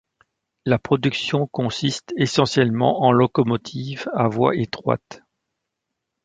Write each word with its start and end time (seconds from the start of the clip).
La 0.65 0.79
production 0.79 1.45
consiste 1.45 2.11
essentiellement 2.17 3.03
en 3.03 3.11
locomotives 3.11 4.09
à 4.15 4.27
voie 4.29 4.55
étroite. 4.55 5.21